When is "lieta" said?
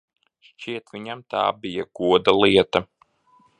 2.41-2.85